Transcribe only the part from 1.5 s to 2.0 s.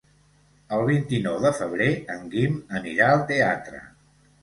febrer